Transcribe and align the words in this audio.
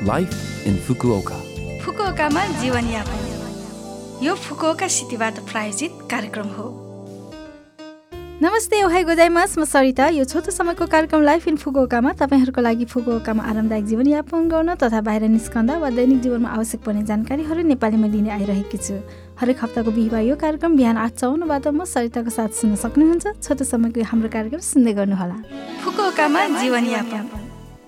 Life 0.00 0.66
in 0.66 0.76
Fukuoka 0.78 1.38
फुकुओकामा 1.80 2.44
जीवनयापन 2.60 4.24
यो 4.24 4.34
Fukuoka 4.36 4.86
सिटीबाट 4.88 5.38
प्रायोजित 5.50 5.98
कार्यक्रम 6.10 6.46
हो 6.50 6.68
नमस्ते 8.42 8.82
ओहाई 8.82 9.04
गोजाइमास 9.04 9.58
म 9.58 9.64
सरिता 9.64 10.06
यो 10.10 10.24
छोटो 10.24 10.50
समयको 10.50 10.86
कार्यक्रम 10.86 11.22
लाइफ 11.22 11.48
इन 11.48 11.56
फुकुओकामा 11.56 12.12
तपाईँहरूको 12.14 12.60
लागि 12.60 12.84
फुकुओकामा 12.86 13.42
आरामदायक 13.44 13.84
जीवनयापन 13.86 14.48
गर्न 14.48 14.74
तथा 14.76 15.00
बाहिर 15.00 15.28
निस्कँदा 15.28 15.76
वा 15.78 15.90
दैनिक 15.90 16.20
जीवनमा 16.22 16.48
आवश्यक 16.50 16.80
पर्ने 16.80 17.02
जानकारीहरू 17.04 17.62
नेपालीमा 17.68 18.08
दिने 18.08 18.30
आइरहेकी 18.38 18.78
छु 18.78 18.96
हरेक 19.40 19.64
हप्ताको 19.64 19.90
बिहिबार 19.90 20.22
यो 20.22 20.36
कार्यक्रम 20.38 20.76
बिहान 20.76 20.96
आठ 20.98 21.20
चौन्नबाट 21.20 21.68
म 21.68 21.84
सरिताको 21.86 22.32
साथ 22.38 22.56
सुन्न 22.56 22.80
सक्नुहुन्छ 22.84 23.36
छोटो 23.38 23.68
समयको 23.68 24.08
हाम्रो 24.08 24.32
कार्यक्रम 24.32 24.64
सुन्दै 24.64 24.96
गर्नुहोला 24.96 25.36
फुकुओकामा 25.84 26.48
जीवनयापन 26.56 27.39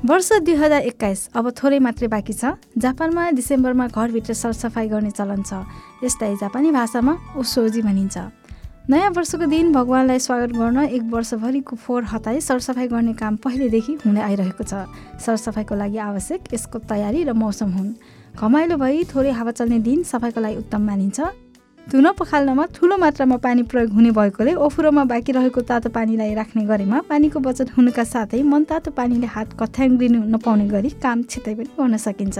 वर्ष 0.04 0.32
दुई 0.42 0.54
हजार 0.54 0.82
एक्काइस 0.82 1.20
अब 1.38 1.50
थोरै 1.54 1.78
मात्रै 1.78 2.06
बाँकी 2.10 2.32
छ। 2.34 2.58
जापानमा 2.74 3.38
डिसेम्बरमा 3.38 3.86
घरभित्र 3.86 4.34
सरसफाइ 4.34 4.88
गर्ने 4.90 5.10
चलन 5.14 5.42
छ। 5.46 5.62
यसलाई 6.02 6.34
जापानी 6.42 6.70
भाषामा 6.74 7.38
ओसोजी 7.38 7.82
भनिन्छ। 7.86 8.18
नयाँ 8.90 9.10
वर्षको 9.14 9.46
दिन 9.46 9.72
भगवान्लाई 9.72 10.18
स्वागत 10.18 10.58
गर्न 10.58 10.78
एक 10.90 11.02
वर्षभरिको 11.06 11.76
फोहोर 11.78 12.02
हटाई 12.10 12.40
सरसफाइ 12.42 12.88
गर्ने 12.90 13.14
काम 13.14 13.36
पहिलेदेखि 13.46 13.92
हुँदै 14.02 14.22
आइरहेको 14.26 14.64
छ। 14.66 14.90
सरसफाइको 15.22 15.74
लागि 15.78 15.98
आवश्यक 16.02 16.50
यसको 16.50 16.78
तयारी 16.82 17.22
र 17.22 17.32
मौसम 17.38 17.70
हुन्। 17.70 17.94
घमाइलो 18.34 18.76
भई 18.82 19.06
थोरै 19.06 19.30
हावा 19.30 19.54
चल्ने 19.54 19.78
दिन 19.86 20.02
सफाइको 20.02 20.40
लागि 20.42 20.56
उत्तम 20.66 20.82
मानिन्छ। 20.82 21.18
धुन 21.90 22.10
पखाल्नमा 22.14 22.64
ठुलो 22.74 22.96
मात्रामा 22.96 23.36
पानी 23.36 23.62
प्रयोग 23.64 23.90
हुने 23.92 24.10
भएकोले 24.14 24.52
ओफुरोमा 24.54 25.04
बाँकी 25.04 25.32
रहेको 25.32 25.60
तातो 25.60 25.88
पानीलाई 25.90 26.34
राख्ने 26.34 26.64
गरेमा 26.64 27.00
पानीको 27.10 27.38
बचत 27.42 27.70
हुनुका 27.76 28.04
साथै 28.06 28.42
मन 28.42 28.64
तातो 28.70 28.90
पानीले 28.94 29.26
हात 29.26 29.58
कथ्याङ्ग्रिनु 29.60 30.20
नपाउने 30.30 30.66
गरी 30.70 30.90
काम 31.02 31.22
छिट्टै 31.26 31.54
पनि 31.54 31.66
गर्न 31.74 31.96
सकिन्छ। 31.98 32.38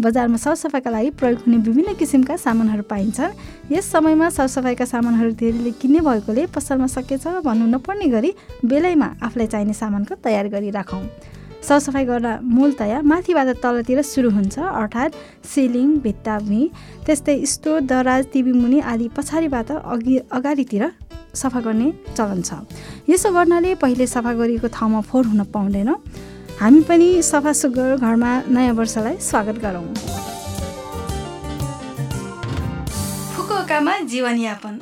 बजारमा 0.00 0.38
सरसफाइका 0.38 0.90
लागि 0.90 1.10
प्रयोग 1.18 1.38
हुने 1.44 1.56
विभिन्न 1.66 1.94
किसिमका 1.98 2.36
सामानहरू 2.38 2.82
पाइन्छन् 2.86 3.36
यस 3.74 3.90
समयमा 3.92 4.28
सरसफाइका 4.38 4.84
सामानहरू 4.86 5.30
धेरैले 5.34 5.70
किन्ने 5.82 6.00
भएकोले 6.06 6.46
पसलमा 6.54 6.86
सकेछ 6.96 7.26
भन्नु 7.42 7.66
नपर्ने 7.74 8.08
गरी 8.14 8.30
बेलैमा 8.64 9.08
आफूलाई 9.18 9.46
चाहिने 9.50 9.74
सामानको 9.82 10.14
तयार 10.22 10.48
गरी 10.54 10.70
राखौँ 10.78 11.02
सरसफाइ 11.62 12.04
गर्न 12.04 12.38
मूलतया 12.44 13.00
माथिबाट 13.02 13.48
तलतिर 13.62 14.02
सुरु 14.02 14.30
हुन्छ 14.30 14.58
अर्थात् 14.58 15.16
सिलिङ 15.46 15.88
भित्ता 16.04 16.38
भुइँ। 16.38 16.68
त्यस्तै 17.06 17.36
स्टोर 17.46 17.80
दराज 17.90 18.26
टिभी 18.32 18.52
मुनि 18.52 18.80
आदि 18.92 19.08
पछाडिबाट 19.16 19.70
अघि 19.72 20.16
अगाडितिर 20.32 20.84
सफा 21.34 21.60
गर्ने 21.60 21.92
चलन 22.16 22.40
छ। 22.42 22.50
यसो 23.08 23.32
गर्नाले 23.32 23.74
पहिले 23.76 24.06
सफा 24.06 24.32
गरिएको 24.32 24.68
ठाउँमा 24.68 25.00
फोहोर 25.00 25.26
हुन 25.26 25.42
पाउँदैन। 25.54 25.90
हामी 26.60 26.80
पनि 26.88 27.08
सफा 27.22 27.52
सुग्घर 27.52 27.96
घरमा 27.96 28.30
नयाँ 28.48 28.74
वर्षलाई 28.74 29.16
स्वागत 29.20 29.56
गरौँ। 29.60 29.84
फुकुओकामा 33.36 33.98
जीवनयापन। 34.12 34.74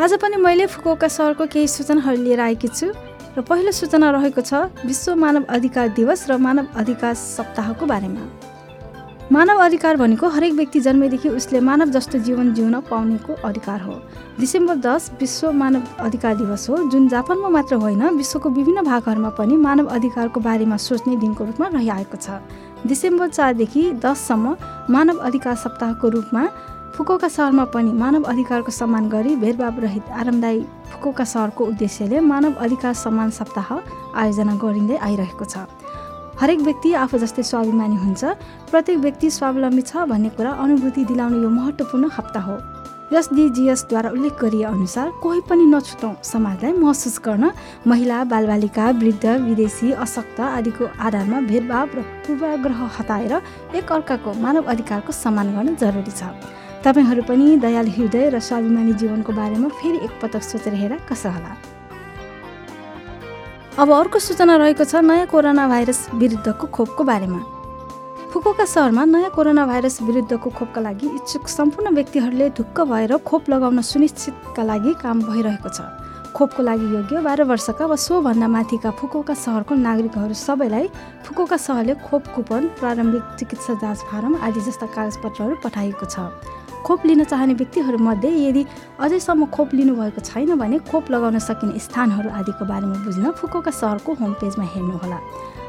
आज 0.00 0.12
पनि 0.18 0.36
मैले 0.36 0.66
फुकुओका 0.66 1.08
सहरको 1.08 1.46
केही 1.46 1.68
सूचनाहरू 1.68 2.22
लिएर 2.22 2.40
आएकी 2.40 2.68
छु। 2.68 2.86
र 3.36 3.40
पहिलो 3.40 3.72
सूचना 3.72 4.10
रहेको 4.10 4.40
छ 4.42 4.54
विश्व 4.86 5.14
मानव 5.16 5.44
अधिकार 5.48 5.88
दिवस 5.94 6.26
र 6.30 6.36
मानव 6.38 6.66
अधिकार 6.76 7.14
सप्ताहको 7.16 7.86
बारेमा। 7.86 8.22
मानव 9.32 9.58
अधिकार 9.62 9.96
भनेको 9.96 10.28
हरेक 10.28 10.52
व्यक्ति 10.52 10.80
जन्मेदेखि 10.80 11.28
उसले 11.30 11.60
मानव 11.60 11.90
जस्तो 11.90 12.18
जीवन 12.18 12.52
जिउन 12.54 12.80
पाउनेको 12.90 13.32
अधिकार 13.46 13.80
हो। 13.80 13.94
डिसेम्बर 14.40 14.76
दस 14.76 15.10
विश्व 15.20 15.52
मानव 15.52 15.82
अधिकार 15.98 16.34
दिवस 16.36 16.68
हो 16.70 16.76
जुन 16.90 17.08
जापानमा 17.08 17.48
मात्र 17.48 17.74
होइन 17.76 18.02
विश्वको 18.16 18.50
विभिन्न 18.50 18.82
भागहरूमा 18.84 19.30
पनि 19.38 19.56
मानव 19.58 19.86
अधिकारको 19.88 20.40
बारेमा 20.40 20.76
सोच्ने 20.78 21.16
दिनको 21.16 21.44
रूपमा 21.44 21.68
रहिआएको 21.68 22.16
छ। 22.16 22.42
डिसेम्बर 22.86 23.28
चारदेखि 23.28 23.82
दससम्म 24.02 24.56
मानव 24.90 25.18
अधिकार 25.22 25.54
सप्ताहको 25.56 26.08
रूपमा 26.08 26.42
फुकोका 27.00 27.28
सहरमा 27.32 27.64
पनि 27.72 27.92
मानव 27.96 28.22
अधिकारको 28.28 28.70
सम्मान 28.70 29.08
गरी 29.08 29.34
भेदभाव 29.40 29.78
रहित 29.80 30.08
आरामदायी 30.12 30.60
फुकोका 30.92 31.24
सहरको 31.24 31.64
उद्देश्यले 31.66 32.20
मानव 32.20 32.60
अधिकार 32.60 32.94
सम्मान 32.94 33.30
सप्ताह 33.32 33.68
आयोजना 34.20 34.54
गरिँदै 34.60 34.96
आइरहेको 35.08 35.44
छ। 35.44 35.64
हरेक 36.40 36.60
व्यक्ति 36.60 36.92
आफू 37.04 37.18
जस्तै 37.22 37.42
स्वाभिमानी 37.52 37.96
हुन्छ 38.04 38.24
प्रत्येक 38.68 38.98
व्यक्ति 39.00 39.30
स्वावलम्बी 39.32 39.82
छ 39.82 40.04
भन्ने 40.12 40.28
कुरा 40.36 40.50
अनुभूति 40.60 41.04
दिलाउने 41.08 41.40
यो 41.40 41.48
महत्त्वपूर्ण 41.48 42.10
हप्ता 42.18 42.40
हो। 42.40 42.58
एसडिजिएसद्वारा 43.16 44.10
उल्लेख 44.10 44.36
गरिए 44.36 44.68
अनुसार 44.74 45.08
कोही 45.24 45.40
पनि 45.48 45.64
नछुटाउँ 45.72 46.14
समाजलाई 46.22 46.72
महसुस 46.84 47.18
गर्न 47.24 47.50
महिला 47.88 48.22
बालबालिका 48.28 48.90
वृद्ध 49.00 49.26
विदेशी 49.48 49.92
अशक्त 50.04 50.40
आदिको 50.52 50.92
आधारमा 51.00 51.40
भेदभाव 51.48 51.88
र 51.96 52.08
पूर्वाग्रह 52.28 52.86
हटाएर 53.00 53.34
एक 53.80 53.92
अर्काको 53.92 54.40
मानव 54.44 54.72
अधिकारको 54.76 55.12
सम्मान 55.24 55.56
गर्न 55.56 55.76
जरुरी 55.80 56.12
छ। 56.12 56.34
तपाईँहरू 56.84 57.22
पनि 57.28 57.56
दयालु 57.60 57.90
हृदय 57.92 58.28
र 58.30 58.38
स्वाभिमानी 58.40 58.92
जीवनको 59.00 59.32
बारेमा 59.32 59.68
फेरि 59.68 59.98
एकपटक 60.00 60.42
सोचेर 60.42 60.74
हेर 60.74 60.92
कसो 61.08 61.28
होला? 61.28 61.52
अब 63.76 63.90
अर्को 63.92 64.18
सूचना 64.18 64.56
रहेको 64.56 64.84
छ 64.84 65.04
नयाँ 65.04 65.26
कोरोना 65.28 65.68
भाइरस 65.68 66.00
विरुद्धको 66.14 66.66
खोपको 66.66 67.04
बारेमा। 67.04 67.40
फुकुका 68.32 68.64
सहरमा 68.64 69.04
नयाँ 69.04 69.30
कोरोना 69.36 69.66
भाइरस 69.66 70.00
विरुद्धको 70.02 70.50
खोपका 70.50 70.80
लागि 70.80 71.06
इच्छुक 71.20 71.48
सम्पूर्ण 71.48 71.94
व्यक्तिहरूले 71.94 72.48
ढुक्क 72.56 72.80
भएर 72.88 73.16
खोप 73.28 73.50
लगाउन 73.50 73.80
सुनिश्चितका 73.84 74.62
लागि 74.62 74.92
काम 75.02 75.20
भइरहेको 75.28 75.68
छ। 75.68 75.84
खोपको 76.32 76.62
लागि 76.62 76.86
योग्य 76.94 77.20
बाह्र 77.20 77.44
वर्षका 77.44 77.86
वा 77.86 77.96
सोभन्दा 77.98 78.48
माथिका 78.48 78.90
फुकुका 78.96 79.34
सहरको 79.34 79.74
नागरिकहरू 79.76 80.34
सबैलाई 80.38 80.86
फुकुका 81.26 81.56
सहरले 81.58 81.94
खोप 82.06 82.26
कुपन 82.34 82.62
प्रारम्भिक 82.80 83.24
चिकित्सा 83.38 83.74
जाँच 83.82 83.98
फारम 84.08 84.36
आदि 84.38 84.60
जस्ता 84.60 84.86
कागजपत्रहरू 84.94 85.56
पठाएको 85.64 86.06
छ। 86.06 86.30
खोप 86.86 87.06
लिन 87.06 87.24
चाहने 87.24 87.54
व्यक्तिहरूमध्ये 87.54 88.30
यदि 88.48 88.64
अझैसम्म 89.00 89.46
खोप 89.54 89.74
लिनुभएको 89.74 90.20
छैन 90.20 90.54
भने 90.58 90.78
खोप 90.90 91.10
लगाउन 91.10 91.38
सकिने 91.38 91.78
स्थानहरू 91.78 92.28
आदिको 92.30 92.64
बारेमा 92.64 92.96
बुझ्न 93.04 93.30
फुकोका 93.38 93.70
सहरको 93.70 94.14
होम 94.20 94.32
पेजमा 94.40 94.64
हेर्नुहोला। 94.74 95.18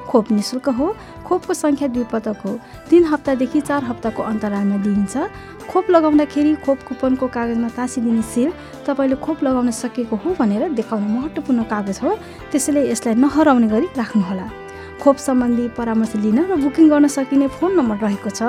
खोप 0.10 0.32
नि 0.32 0.42
शुल्क 0.42 0.68
हो 0.76 0.88
खोपको 1.28 1.54
सङ्ख्या 1.54 1.88
दुई 1.88 2.04
पटक 2.12 2.40
हो 2.46 2.52
तिन 2.90 3.04
हप्तादेखि 3.12 3.60
चार 3.62 3.84
हप्ताको 3.84 4.24
अन्तरालमा 4.24 4.78
दिइन्छ। 4.84 5.16
खोप 5.72 5.90
लगाउँदाखेरि 5.92 6.56
खोप 6.66 6.80
कुपनको 6.88 7.28
कागजमा 7.28 7.70
टाँसिदिने 7.76 8.22
सिल 8.32 8.50
तपाईँले 8.88 9.16
खोप 9.24 9.44
लगाउन 9.44 9.72
सकेको 9.74 10.16
हो 10.16 10.36
भनेर 10.40 10.68
देखाउने 10.80 11.08
महत्त्वपूर्ण 11.08 11.64
कागज 11.64 12.00
हो 12.04 12.16
त्यसैले 12.52 12.82
यसलाई 12.92 13.16
नहराउने 13.24 13.68
गरी 13.68 13.88
राख्नुहोला। 13.96 14.48
खोप 15.02 15.18
सम्बन्धी 15.18 15.68
परामर्श 15.78 16.14
लिन 16.24 16.40
र 16.46 16.56
बुकिङ 16.62 16.90
गर्न 16.90 17.08
सकिने 17.10 17.48
फोन 17.58 17.72
नम्बर 17.78 17.98
रहेको 18.06 18.30
छ 18.30 18.40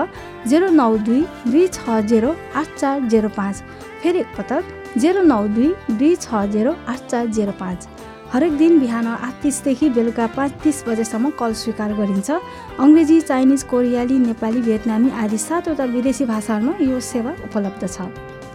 जेरो 0.49 0.69
नौ 0.71 0.93
दुई 1.07 1.21
दुई 1.49 1.67
छ 1.69 2.01
जेरो 2.11 2.31
आठ 2.55 2.69
चार 2.79 3.09
जेरो 3.09 3.29
पाँच। 3.37 3.57
फेरि 4.03 4.19
एकपटक 4.21 4.63
जेरो 5.01 5.23
नौ 5.25 5.43
दुई 5.57 5.69
दुई 5.91 6.13
छ 6.17 6.45
जेरो 6.53 6.73
आठ 6.87 7.01
चार 7.11 7.27
जेरो 7.37 7.53
पाँच। 7.61 7.89
हरेक 8.33 8.53
दिन 8.59 8.79
बिहान 8.81 9.07
आठ 9.07 9.35
तिसदेखि 9.43 9.89
बेलुका 9.97 10.27
पाँच 10.37 10.53
तिस 10.63 10.85
बजेसम्म 10.89 11.31
कल 11.41 11.53
स्वीकार 11.63 11.93
गरिन्छ। 11.95 12.31
अङ्ग्रेजी 12.31 13.21
चाइनिज 13.21 13.63
कोरियाली 13.73 14.19
नेपाली 14.19 14.61
भियतनामी 14.69 15.11
आदि 15.23 15.39
सातवटा 15.39 15.85
विदेशी 15.95 16.25
भाषाहरूमा 16.27 16.75
यो 16.85 17.01
सेवा 17.01 17.33
उपलब्ध 17.49 17.83
छ। 17.87 18.09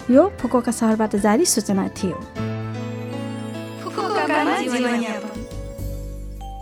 यो 0.10 0.24
फुकोका 0.42 0.72
सहरबाट 0.72 1.16
जारी 1.26 1.46
सूचना 1.46 1.88
थियो। 1.98 2.18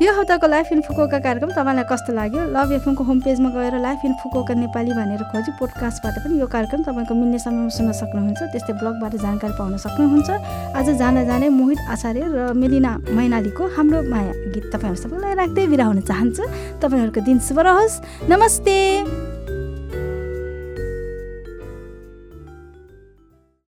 यो 0.06 0.12
हप्ताको 0.14 0.48
लाइफ 0.48 0.68
इन 0.72 0.82
फुकोका 0.86 1.18
कार्यक्रम 1.18 1.50
तपाईँलाई 1.50 1.86
कस्तो 1.90 2.14
लाग्यो? 2.14 2.42
लभ 2.54 2.72
एफएमको 2.78 3.04
होम 3.04 3.20
पेजमा 3.26 3.50
गएर 3.50 3.78
लाइफ 3.82 4.06
इन 4.06 4.14
फुकोका 4.22 4.54
नेपाली 4.54 4.94
भनेर 4.94 5.24
खोजी 5.34 5.52
पोडकास्टबाट 5.58 6.16
पनि 6.22 6.40
यो 6.40 6.46
कार्यक्रम 6.46 6.82
तपाईँको 6.86 7.14
मिल्ने 7.18 7.40
समयमा 7.42 7.74
सुन्न 7.74 7.92
सक्नुहुन्छ। 8.06 8.42
त्यस्तै 8.54 8.74
ब्लगबाट 8.86 9.14
जानकारी 9.26 9.54
पाउन 9.58 9.78
सक्नुहुन्छ। 9.82 10.30
आज 10.78 10.90
जान 11.02 11.26
जाने 11.26 11.50
मोहित 11.50 11.80
आचार्य 11.90 12.22
र 12.22 12.54
मेलिना 12.54 12.92
मैनालीको 13.18 13.64
हाम्रो 13.74 14.06
माया 14.06 14.34
गीत 14.54 14.66
तपाईँहरू 14.70 15.02
सबैलाई 15.02 15.34
राख्दै 15.42 15.66
बिदा 15.74 15.86
हुन 15.90 16.00
चाहन्छु। 16.06 16.44
तपाईँहरूको 16.86 17.22
दिन 17.26 17.40
शुभ 17.42 17.60
रहोस्। 17.66 18.30
नमस्ते। 18.30 19.35